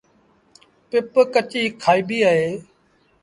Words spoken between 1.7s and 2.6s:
کآئيٚبيٚ اهي۔